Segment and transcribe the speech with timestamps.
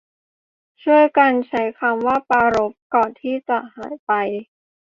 [0.83, 4.11] ช่วยกันใช้คำว่าปรารภ ก่อนที่จะหายไป